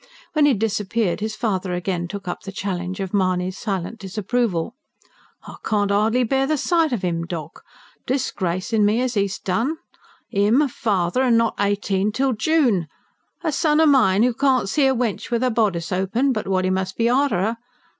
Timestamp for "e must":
16.65-16.97